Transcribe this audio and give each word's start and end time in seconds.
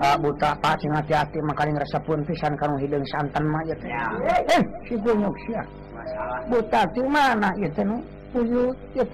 Ah, 0.00 0.16
buta 0.16 0.56
pas 0.56 0.78
hati-hati 0.80 1.36
maka 1.44 1.68
ngerep 1.68 2.00
pun 2.08 2.24
pisan 2.24 2.56
kamu 2.56 2.80
hidung 2.80 3.04
santan 3.12 3.44
mayatnya 3.44 4.08
eh, 4.32 4.56
eh, 4.56 4.64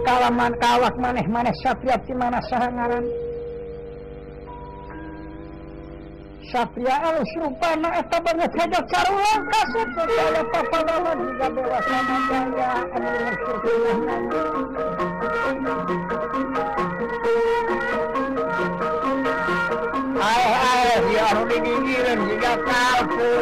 kalaman 0.06 0.54
kawak 0.56 0.94
maneh-manaehfia 0.96 1.98
gimana 2.08 2.38
saya 2.48 2.72
ngarantti 2.72 3.23
Safia 6.54 7.02
Supana 7.34 7.90
eta 7.98 8.14
banget 8.22 8.46
saja 8.54 8.78
karulang 8.86 9.42
kasut 9.50 9.88
saya 9.98 10.42
papa 10.54 10.78
lawan 10.86 11.18
juga 11.26 11.46
dewa 11.50 11.78
sama 11.82 12.16
saya 12.30 12.70
Amir 21.34 21.54
si 21.58 22.22
juga 22.22 22.52
kalku 22.62 23.32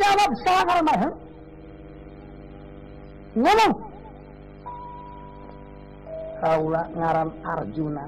jawab 0.03 0.31
sabar 0.43 0.79
marah. 0.83 1.13
Ngomong. 3.39 3.73
Kaula 6.43 6.81
ngaran 6.91 7.29
Arjuna. 7.41 8.03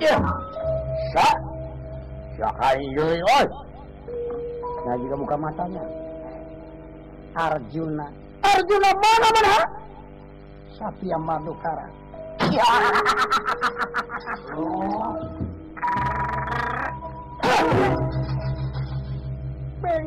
Ya. 0.00 0.16
Sa. 1.12 1.26
Sahayoy 2.40 3.20
oi. 3.20 3.46
Nah, 4.88 4.96
jika 4.98 5.14
buka 5.20 5.36
matanya. 5.36 5.84
Arjuna. 7.36 8.06
Arjuna 8.42 8.88
mana 8.96 9.28
mana? 9.36 9.52
Satya 10.80 11.16
Madukara. 11.20 11.86
Ya. 12.48 12.64
Oh. 14.56 15.12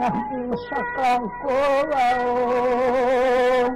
anakku 0.00 0.38
saklangku 0.68 1.56
laun 1.92 3.72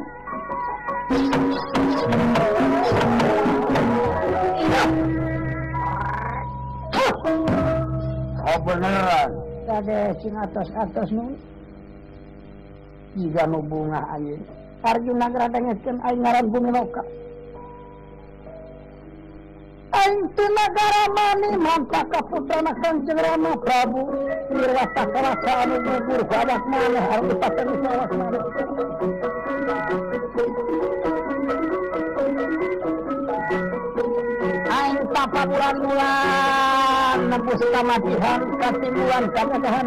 Oh 8.44 8.58
beneran 8.64 9.30
Kade 9.64 10.12
sing 10.20 10.34
atas-atas 10.36 11.08
nun. 11.08 11.34
Jika 13.20 13.44
nu 13.48 13.60
bunga 13.64 14.00
anjing 14.12 14.40
Arjuna 14.84 15.32
geradangetkan 15.32 15.96
aing 16.04 16.20
ngaran 16.20 16.46
bumi 16.52 16.68
loka 16.72 17.00
Hai 19.94 20.10
Haitugaramani 20.26 21.48
manta 21.64 22.00
kepusanasan 22.10 22.96
mukabutarabur 23.42 24.66
pada 26.30 26.54
tak 27.38 27.58
Ayu 34.74 35.02
papa 35.14 35.40
bulanpusstama 35.46 37.94
dihankatanhan 38.02 39.86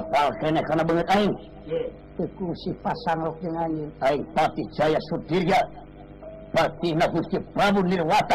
banget 0.00 1.06
aing? 1.12 1.34
si 2.56 2.70
pasang 2.80 3.28
aing. 3.34 3.88
Aing 4.00 4.22
pati 4.32 4.62
Jaya 4.72 4.96
Sudirga 5.10 5.58
ya. 5.58 5.60
pati 6.54 6.94
Gusti 6.96 7.36
Prabu 7.52 7.84
Nirwata 7.84 8.32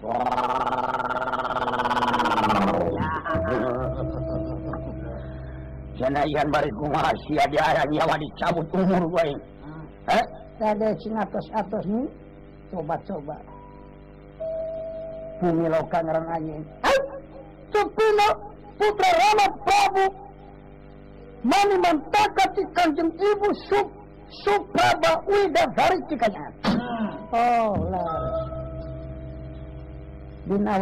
ian 6.00 6.48
bari 6.48 6.70
kumaha 6.80 7.12
sia 7.28 7.44
diarang 7.52 7.84
nyawa 7.92 8.16
dicabut 8.16 8.64
umur 8.72 9.04
gue. 9.04 9.36
Hmm. 10.08 10.16
eh 10.16 10.24
ada 10.64 10.96
cing 10.96 11.12
atos-atos 11.12 11.84
ni 11.84 12.08
coba-coba 12.72 13.36
bumi 15.44 15.68
lokan 15.68 16.04
orang 16.08 16.28
aing. 16.40 16.64
ai 16.88 16.96
Supino 17.70 18.28
putra 18.80 19.08
Rama 19.12 19.46
Prabu 19.64 20.04
meminta 21.44 22.24
katika 22.36 22.84
jeng 22.92 23.08
ibu 23.16 23.48
sup 23.66 23.88
supraba 24.44 25.16
uida 25.26 25.64
dari 25.72 25.96
cikanya 26.12 26.44
hmm. 26.68 27.12
oh 27.32 27.72
lah 27.88 28.08
dina 30.44 30.74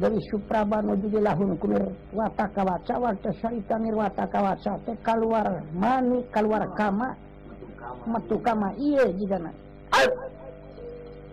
dari 0.00 0.18
supraba 0.32 0.82
nuju 0.82 1.14
di 1.14 1.18
lahun 1.22 1.54
kunir 1.62 1.84
wataka 2.10 2.62
waca 2.66 2.94
wates 3.06 3.36
saitangir 3.38 3.94
wataka 3.94 4.38
waca 4.42 4.72
keluar 5.06 5.62
mani 5.70 6.26
keluar 6.34 6.62
kama 6.74 7.14
metu 8.10 8.36
kama 8.42 8.74
iye 8.74 9.04
jidana 9.14 9.46
na 9.46 10.02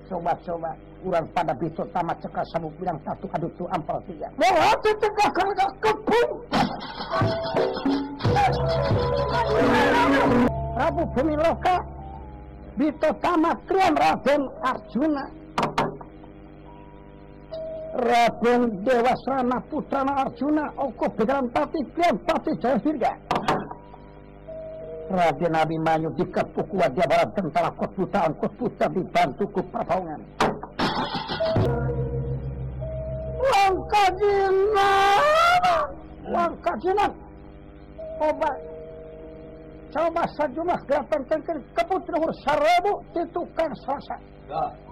sobat-sobat 0.06 0.76
urang 1.02 1.24
pada 1.34 1.56
besok 1.58 1.88
tamat 1.96 2.14
cekak 2.22 2.46
sabuk 2.54 2.70
bilang 2.78 3.00
satu 3.02 3.26
adu 3.34 3.48
tu 3.58 3.66
ampel 3.74 3.98
tiga 4.06 4.30
mau 4.38 4.76
cekak 4.86 5.30
kerja 5.34 5.66
Prabu 10.94 11.34
Loka 11.40 11.80
ditotama 12.76 13.56
triam 13.68 13.96
Raden 13.96 14.44
Arjuna 14.64 15.24
Raden 17.96 18.62
Dewasrana 18.84 19.58
Putrana 19.72 20.12
Arjuna 20.26 20.64
Oko 20.78 21.08
Begalan 21.16 21.48
Pati 21.56 21.80
krian 21.96 22.18
Pati 22.28 22.52
Jaya 22.60 22.80
Sirga 22.84 23.12
Raden 25.12 25.56
Abimanyu 25.56 26.12
dikepuk 26.20 26.72
wajah 26.76 27.08
barat 27.08 27.30
tentara 27.40 27.72
kot 27.76 27.92
butaan 27.96 28.32
kot 28.40 28.52
buta 28.60 28.86
dibantu 28.92 29.46
ke 29.48 29.62
pertawangan 29.72 30.22
Langkah 33.40 34.08
jinak 34.20 35.16
Langkah 36.28 36.76
jinak 36.84 37.12
Obat 38.22 38.56
coba 39.92 40.24
sajumah 40.40 40.80
kelihatan 40.88 41.22
tengker 41.28 41.58
keputra 41.76 42.16
hur 42.16 42.32
sarabu 42.48 42.94
titukang 43.12 43.72
selasa 43.84 44.16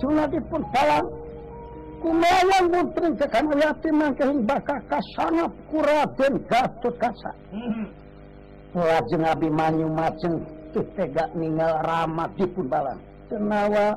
Rasulullah 0.00 0.32
pun 0.48 0.62
kumawan 2.00 2.64
putri 2.72 3.08
yatim 3.20 3.48
yati 3.60 3.88
mangkehing 3.92 4.40
bakal 4.48 4.80
kasanap 4.88 5.52
kuraden 5.68 6.40
gatut 6.48 6.94
kasa. 6.96 7.28
Lajeng 8.72 9.20
hmm. 9.28 9.32
Abimanyu 9.36 9.92
maceng 9.92 10.40
teu 10.72 10.80
tega 10.96 11.28
ninggal 11.36 11.84
ramat 11.84 12.32
dipun 12.40 12.64
balang. 12.64 12.96
Tenawa 13.28 13.92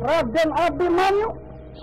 Raden 0.00 0.50
Abdi 0.56 0.86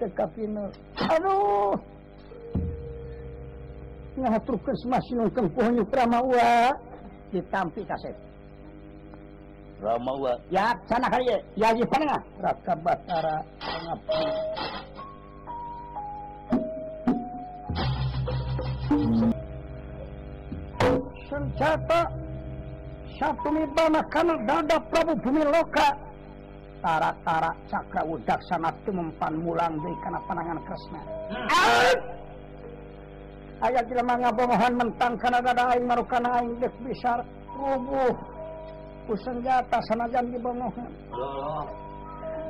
tekapina 0.00 0.64
aduh 0.96 1.76
ngaturkeun 4.16 4.76
semasinung 4.80 5.28
kengkuhnya 5.28 5.84
Ramawa 5.92 6.72
ditampi 7.28 7.84
kaset 7.84 8.16
Ramawa 9.84 10.40
ya 10.48 10.72
sana 10.88 11.06
kali 11.12 11.24
ya 11.56 11.68
ya 11.68 11.68
di 11.76 11.84
nga? 11.84 12.18
raka 12.40 12.74
batara 12.80 13.36
pengabdi 13.60 14.24
senjata 21.28 22.00
satu 23.20 23.48
mibana 23.52 24.00
kanal 24.08 24.40
dada 24.48 24.80
Prabu 24.88 25.12
Bumi 25.20 25.44
Loka 25.44 25.92
tara 26.80 27.12
ca 27.68 28.00
udak 28.04 28.40
sanaumpanmulalan 28.48 29.76
dari 29.80 29.96
karena 30.02 30.18
pananganresna 30.26 31.00
hmm. 31.28 31.46
ah! 31.52 31.92
ayaah 33.68 33.84
tidakohmentang 33.84 35.12
kanukan 35.20 36.26
senjata 39.20 39.78
sana 39.90 40.06
di 40.08 40.38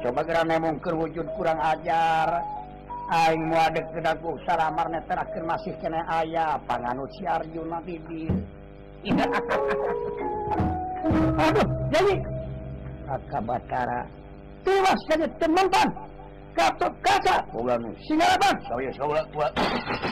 Co 0.01 0.09
geramoker 0.17 0.97
wujud 0.97 1.29
kurang 1.37 1.61
ajaringdeknya 1.61 4.13
terakhir 5.09 5.43
masih 5.45 5.73
ke 5.77 5.89
aya 5.93 6.57
pangan 6.65 6.97
siar 7.21 7.41
juuh 7.53 7.69
jadi 11.97 12.15
tewas 14.65 15.01
dari 15.09 15.27
temempan 15.41 15.89
kapten 16.53 16.93
kaca 17.01 17.37
pulang 17.55 17.81
singarapan 18.05 18.57
oh, 18.75 18.81
iya, 18.83 18.93
saya 18.93 19.23
saya 19.23 20.09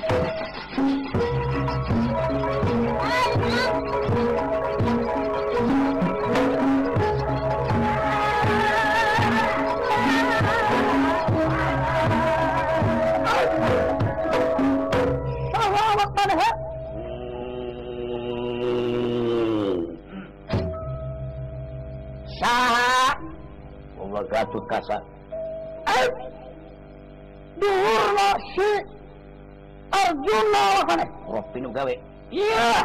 berkatut 24.46 24.70
kasar. 24.70 25.02
Eh, 25.88 26.06
duhurna 27.58 28.28
si 28.54 28.68
Arjuna 29.90 30.62
wakane. 30.78 31.06
Roh 31.26 31.42
pinu 31.50 31.70
gawe. 31.74 31.90
Iya. 32.28 32.84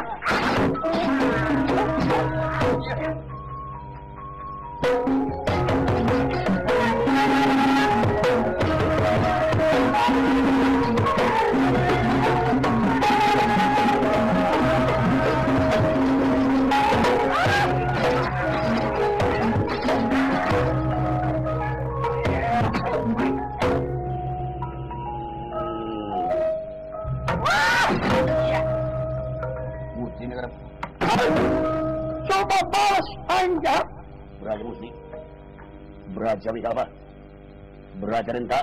terenta 38.34 38.58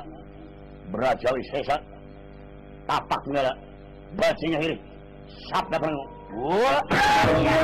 berajawi 0.91 1.39
sesa 1.47 1.79
tapak 2.83 3.23
negara 3.31 3.55
bacanya 4.19 4.59
hiri 4.59 4.75
sabda 5.47 5.79
pengu 5.79 6.03
iya. 7.39 7.55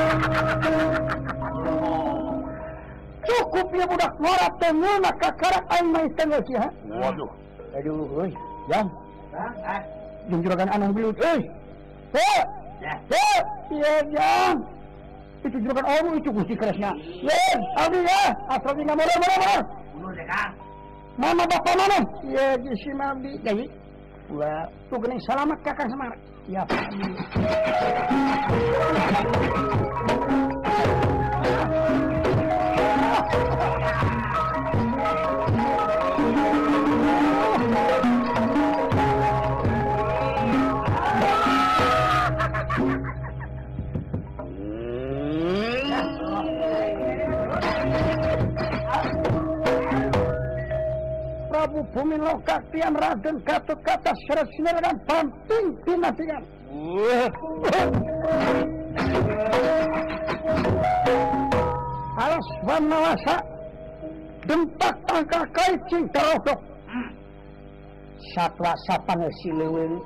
cukup 3.28 3.66
ya 3.76 3.84
budak 3.84 4.12
warat 4.24 4.52
tenguna 4.56 5.10
kakarak 5.20 5.64
aing 5.76 5.88
main 5.92 6.08
tengah 6.16 6.40
sih 6.48 6.56
waduh 6.88 7.28
aduh 7.76 8.08
oi 8.24 8.32
jam 8.72 8.88
jam 10.32 10.38
juragan 10.40 10.72
anang 10.72 10.96
belut 10.96 11.12
oi 11.12 11.44
hei 12.16 12.40
ya. 12.80 12.94
hei 13.12 13.36
iya 13.76 13.92
jam 14.16 14.56
itu 15.44 15.56
juragan 15.60 15.84
amu 15.84 16.16
itu 16.16 16.32
gusti 16.32 16.56
kerasnya 16.56 16.88
yen 17.20 17.28
iya, 17.28 17.84
abdi 17.84 18.00
ya 18.00 18.22
asal 18.56 18.72
tinggal 18.72 18.96
mana 18.96 19.12
mana 19.20 19.36
mana 19.44 19.58
mundur 19.92 20.12
deh 20.16 20.24
kang 20.24 20.56
mama 21.18 21.42
badihigel 21.50 22.78
salat 25.26 25.58
Kakak 25.66 25.90
Se 25.90 25.98
Prabu 51.78 51.92
Bumiloh 51.92 52.42
Tiam 52.72 52.96
Raden 52.96 53.38
Gatot 53.46 53.78
Kata 53.84 54.12
Sresmir 54.26 54.76
dan 54.82 54.96
Banting 55.06 55.66
Pinasikan. 55.86 56.42
Alas 62.18 62.46
menawasa 62.66 63.36
dempak 64.50 64.94
tangka 65.06 65.40
kaicing 65.54 66.04
terodok. 66.10 66.58
Satwa 68.34 68.74
sapan 68.90 69.22
siliwin 69.40 70.02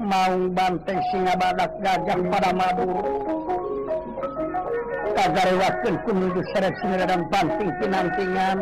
mau 0.00 0.34
banteng 0.52 1.00
singa 1.08 1.34
badak 1.40 1.72
gajah 1.84 2.16
pada 2.32 2.50
Madura 2.56 3.04
kagarewaskeun 5.16 5.94
kunuju 6.08 6.40
seret 6.56 6.72
sinira 6.80 7.04
dan 7.04 7.20
banting 7.28 7.68
pinantingan 7.80 8.56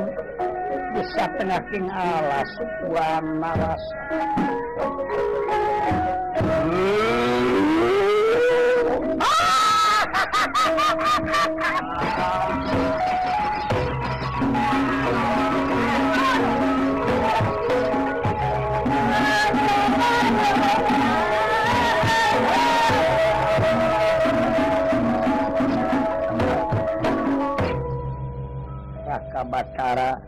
bisa 0.95 1.25
tengahking 1.37 1.85
alas 1.93 2.49
warna 2.89 3.53
rasa 3.57 4.03
Batara 29.49 30.28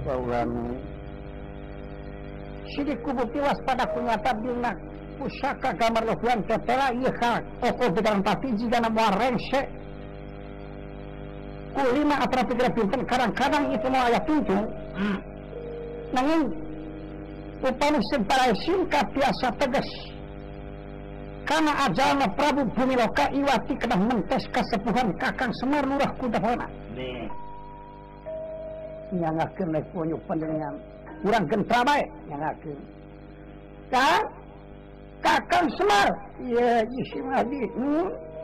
Paulan 0.02 0.50
sidik 2.78 3.02
kubu 3.02 3.26
tiwas 3.34 3.58
pada 3.66 3.84
kunyata 3.90 4.30
dina 4.38 4.72
pusaka 5.18 5.74
gambar 5.74 6.06
lohuan 6.13 6.40
tetela 6.46 6.94
iya 6.94 7.10
ka 7.18 7.34
oko 7.66 7.90
bidang 7.90 8.22
pati 8.22 8.54
jika 8.54 8.78
nama 8.86 9.18
rengse 9.18 9.62
kulima 11.74 12.22
atra 12.22 12.46
pikiran 12.46 12.74
pinten 12.78 13.02
kadang-kadang 13.10 13.66
itu 13.74 13.88
mau 13.90 14.06
ayat 14.06 14.24
pintu 14.30 14.58
nangin 16.13 16.46
upanu 17.66 17.98
semparai 18.13 18.54
singkat 18.62 19.06
biasa 19.10 19.50
tegas 19.58 19.90
karena 21.50 21.72
ajalna 21.90 22.28
Prabu 22.38 22.62
Bumi 22.76 23.00
Loka 23.00 23.26
iwati 23.32 23.74
kena 23.80 23.96
mentes 23.96 24.44
kesepuhan 24.52 25.16
kakang 25.16 25.48
Semar 25.63 25.80
Lurah 25.88 26.12
Kudahona. 26.20 26.68
Nih. 26.92 27.24
Nyangakin 29.16 29.72
naik 29.72 29.88
penyuk 29.96 30.20
pendengar. 30.28 30.76
kurang 31.23 31.47
yang 31.49 31.63
kakak 35.23 35.63
semua 35.73 36.06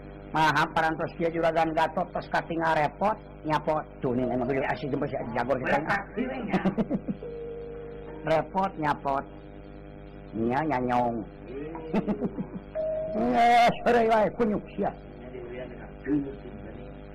maha 0.33 0.63
parantos 0.73 1.11
dia 1.19 1.27
juga 1.29 1.51
gan 1.51 1.75
gatot 1.75 2.07
tos 2.15 2.23
katinga 2.31 2.71
repot 2.71 3.15
nyapot 3.43 3.83
tuh 3.99 4.15
emang 4.15 4.47
gede 4.47 4.63
asli 4.69 4.87
jempol 4.87 5.09
jagor 5.11 5.57
kita 5.59 5.75
ya? 5.75 6.59
repot 8.31 8.71
nyapot 8.79 9.25
nya 10.31 10.59
nyanyong 10.63 11.15
yes 13.35 13.73
sore 13.83 14.01
wae 14.07 14.27
kunyuk 14.39 14.63
sia 14.71 14.91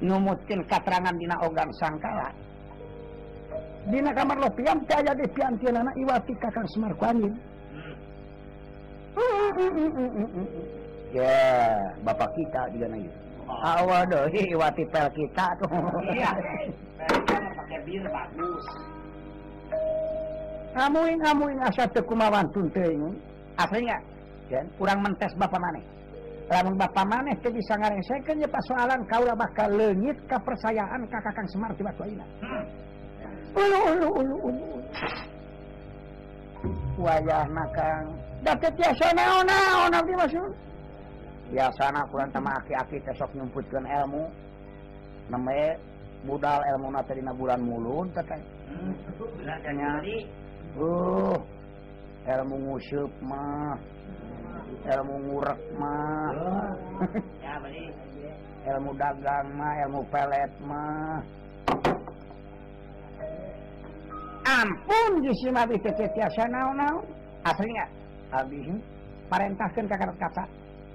numutin 0.05 0.61
katerangan 0.69 1.17
dina 1.17 1.41
ogang 1.41 1.73
sangkala 1.81 2.29
dina 3.89 4.13
kamar 4.13 4.37
lo 4.45 4.49
piang, 4.53 4.77
teh 4.85 4.93
aya 4.99 5.17
di 5.17 5.25
piam 5.33 5.57
tina 5.57 5.81
iwati 5.97 6.35
kakang 6.37 6.69
semar 6.77 6.93
kuanin 7.01 7.33
hmm. 9.17 9.51
hmm, 9.57 10.11
hmm, 10.21 10.49
Ya, 11.17 11.33
Bapak 12.05 12.37
kita 12.37 12.69
juga 12.77 12.93
naik 12.93 13.09
awal 13.49 14.05
doh 14.13 14.29
wati 14.61 14.85
pel 14.91 15.07
kita 15.17 15.47
tuh 15.65 15.69
iya 16.13 16.29
pakai 17.57 17.79
bir 17.89 18.05
bagus 18.05 18.65
ngamuin 20.77 21.17
ngamuin 21.25 21.59
asa 21.65 21.89
tekumawan 21.95 22.45
tunteung 22.53 23.17
aslinya 23.57 23.97
dan 24.53 24.67
kurang 24.77 24.99
mentes 25.01 25.31
bapak 25.41 25.63
mana? 25.63 25.81
lamun 26.53 26.75
bapak 26.75 27.07
maneh 27.07 27.33
teh 27.41 27.49
bisa 27.55 27.79
ngarengseken 27.81 28.43
soalan 28.67 29.01
kau 29.09 29.23
lah 29.25 29.39
bakal 29.39 29.71
lenyit 29.73 30.19
kepercayaan 30.27 31.07
kakak 31.07 31.33
kang 31.33 31.47
Semar 31.49 31.71
di 31.73 31.83
batu 31.87 32.03
ini. 32.05 32.25
Hmm. 32.45 32.65
ulu 33.57 33.79
ulu 33.95 34.07
ulu 34.21 34.37
ulu 34.53 34.65
Wajah 36.99 37.47
nakang 37.55 38.05
dapat 38.43 38.75
tiasa 38.75 39.15
naon 39.15 39.47
naon 39.47 39.87
nanti 39.95 40.13
masuk. 40.19 40.51
biasa 41.55 41.95
kurang 42.11 42.31
sama 42.35 42.59
aki-akki 42.59 42.99
kesok 43.07 43.31
menyebutkan 43.37 43.87
ilmu 43.87 44.27
neme 45.31 45.79
buddal 46.27 46.59
elmu 46.75 46.91
materiina 46.91 47.31
bulan 47.35 47.61
Mulun 47.63 48.11
ilmu 52.27 52.55
ngusyukmah 52.67 53.79
ilmurekmah 54.91 56.31
ilmu 58.67 58.91
dama 58.99 59.69
ilmu 59.87 60.01
peletmah 60.11 61.23
ampun 64.43 65.13
asli 68.35 68.71
parahkan 69.31 69.87
-kata 70.19 70.45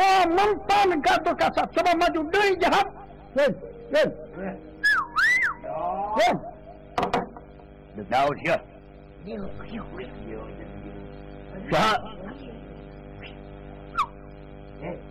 Wah, 0.00 0.24
mempan 0.24 1.02
gato 1.02 1.34
kasat 1.34 1.66
sama 1.74 1.92
maju 1.98 2.20
dari 2.30 2.54
jahat. 2.62 2.86
Len, 3.34 3.50
len. 3.90 4.08
Len. 6.14 6.36
Betul, 7.98 8.32
ya. 8.46 8.56
Jahat. 11.70 12.00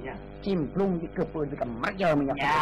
Iya. 0.00 0.14
cimplung 0.40 0.96
di 0.96 1.04
kepul 1.12 1.44
di 1.44 1.52
jauh 1.60 1.68
ya, 2.00 2.08
minyak 2.16 2.36
ya 2.40 2.56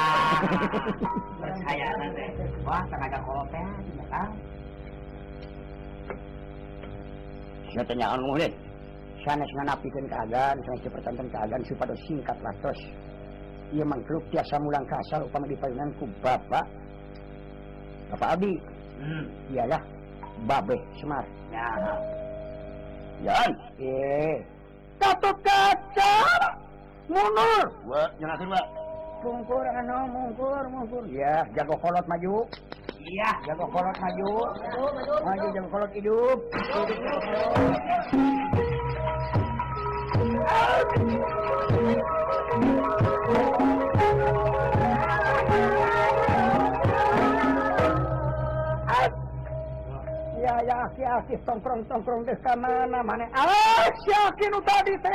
percaya 1.39 1.87
nanti 2.03 2.25
wah 2.67 2.83
tenaga 2.91 3.19
kolotnya 3.23 3.63
tidak 3.87 4.07
kan 4.11 4.27
saya 7.71 7.83
tanya 7.87 8.07
orang 8.19 8.25
mulut 8.27 8.53
saya 9.23 9.39
sana 9.39 9.45
menapikan 9.55 10.05
keadaan 10.11 10.57
sana 10.67 10.79
cepetankan 10.83 11.29
keadaan 11.31 11.63
supaya 11.63 11.95
singkat 12.03 12.39
lah 12.43 12.55
terus 12.59 12.81
ia 13.71 13.85
mengkluk 13.87 14.25
tiasa 14.35 14.59
mulang 14.59 14.87
kasar 14.91 15.23
upama 15.23 15.47
di 15.47 15.55
ku 16.03 16.07
bapak 16.19 16.67
bapak 18.11 18.29
Abi 18.35 18.59
hmm. 19.07 19.25
ialah 19.55 19.83
babe 20.51 20.79
semar 20.99 21.23
ya 21.55 21.69
Yan, 23.23 23.27
ya, 23.31 23.35
eh, 23.35 23.51
iya. 23.83 24.31
Gatot 25.03 25.35
Kaca! 25.43 26.58
mundur 27.09 27.67
kukur 29.25 29.67
mukur 30.13 30.65
mu 30.69 30.81
ya 31.09 31.41
jagokolot 31.57 32.05
maju 32.05 32.45
Iya 33.01 33.31
jagokolot 33.49 33.97
majur 33.97 34.49
majut 35.25 35.91
hidupiya 35.97 37.09
yamprongngrong 50.69 52.25
karenaya 52.29 54.21
ki 54.37 54.47
tadi 54.69 54.95
ter 55.01 55.15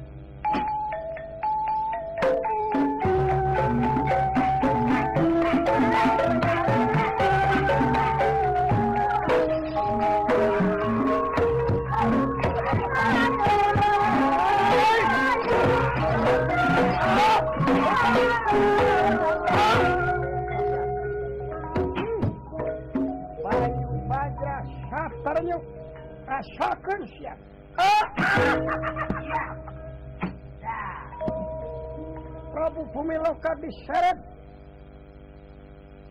Prabu 32.51 32.81
Bumiukaet 32.89 34.11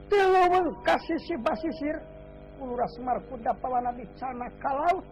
turun 0.06 0.70
kasih 0.86 1.18
si 1.26 1.34
Bassisirasdabi 1.42 4.06
kalau 4.62 5.02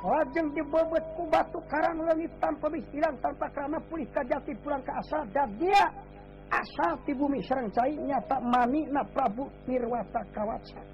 wajeng 0.00 0.48
di 0.56 0.60
bobotku 0.68 1.22
batu 1.32 1.58
karena 1.72 2.12
le 2.12 2.28
tanpa 2.44 2.68
pemikiran 2.68 3.16
tanpa 3.24 3.46
karena 3.56 3.80
punih 3.88 4.04
kajjati 4.12 4.52
pulang 4.60 4.84
ke 4.84 4.92
asal 5.00 5.24
dan 5.32 5.48
dia 5.60 5.88
asal 6.52 6.92
di 7.08 7.12
bumi 7.16 7.40
serreca 7.44 7.84
nyata 7.88 8.36
manik 8.44 8.88
na 8.92 9.00
Prabu 9.04 9.44
Tirwatakawasan 9.68 10.84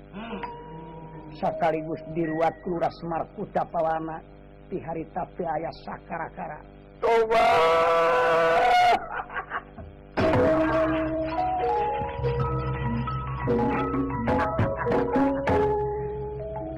sekaligus 1.41 2.01
di 2.17 2.25
luar 2.25 2.49
keluarra 2.65 2.89
Semart 3.01 3.29
Uda 3.37 3.61
Pana 3.69 4.17
di 4.73 4.81
hari 4.81 5.05
tapiaya 5.13 5.69
sakkarakara 5.85 6.59
coba 6.99 7.45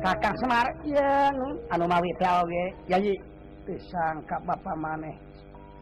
Kakak 0.02 0.34
Semar 0.42 0.66
anomawi 1.70 2.10
Bapak 4.28 4.76
maneh 4.80 5.16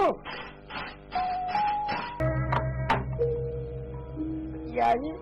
Ya 4.74 4.90
ini 4.98 5.12
ya, 5.14 5.18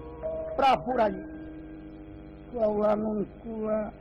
prapura 0.55 1.11
ieu. 1.11 1.25
Kula 2.47 2.67
wangun 2.79 3.19
kuah 3.43 3.91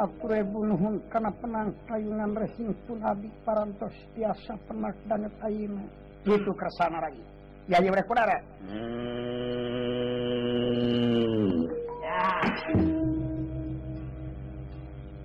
Napurepulhun 0.00 0.96
kana 1.12 1.28
penang 1.44 1.76
kayungan 1.84 2.32
resing 2.32 2.72
pun 2.88 3.04
abi 3.04 3.28
parantos 3.44 3.92
biasa 4.16 4.56
penak 4.64 4.96
danet 5.04 5.28
ayeuna. 5.44 5.84
Gitu 6.24 6.48
kersana 6.56 7.04
lagi. 7.04 7.20
Ya 7.68 7.84
ya 7.84 7.92
mereka 7.92 8.08
kudara. 8.08 8.40
Hmm. 8.64 11.52
Ya. 12.00 12.24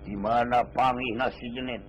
Di 0.04 0.12
mana 0.12 0.60
nasi 1.24 1.46
jenit 1.56 1.80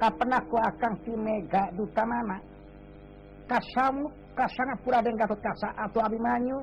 Kapenaku 0.00 0.56
akan 0.56 0.92
si 1.04 1.12
mega 1.12 1.68
duta 1.76 2.08
mana? 2.08 2.40
Kasamu 3.50 4.08
kasangapura 4.32 5.04
dengan 5.04 5.28
Gatot 5.28 5.42
Kasa 5.44 5.76
atau 5.76 6.00
Abimanyu 6.08 6.62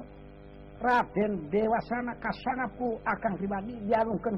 Raden 0.86 1.50
dewasana 1.50 2.14
kasangapku 2.22 3.02
akan 3.10 3.34
pribadi 3.42 3.74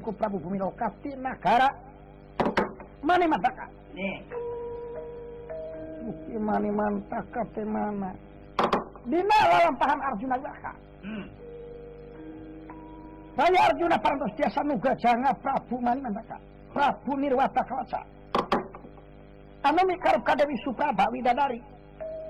ku 0.00 0.10
Prabu 0.16 0.40
Bumi 0.40 0.56
Loka 0.56 0.88
di 1.04 1.12
negara 1.20 1.68
mana 3.04 3.28
mantaka 3.28 3.68
nih 3.92 4.16
Bukti 6.00 6.36
mana 6.40 6.68
mantaka 6.72 7.42
di 7.52 7.64
mana 7.68 8.10
Dina 9.04 9.38
lalampahan 9.52 10.00
Arjuna 10.08 10.36
Yaka 10.40 10.72
hmm. 11.04 11.26
saya 13.36 13.58
Arjuna 13.68 13.96
parantos 14.00 14.32
diasa 14.40 14.60
nuga 14.64 14.92
janga 15.04 15.28
Prabu 15.44 15.76
mana 15.84 16.00
mantaka 16.00 16.36
Prabu 16.72 17.12
Nirwata 17.16 17.60
kawasa, 17.64 18.00
Anu 19.68 19.80
mikarub 19.84 20.24
kadewi 20.24 20.56
Suprabha 20.64 21.12
Widadari 21.12 21.60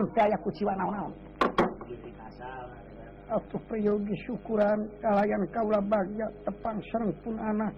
ku 3.52 3.58
prigi 3.68 4.16
syukuran 4.24 4.78
kalianlayan 5.04 5.42
ka 5.52 5.60
bag 5.84 6.06
tepang 6.48 6.78
serem 6.88 7.10
pun 7.20 7.36
anak 7.36 7.74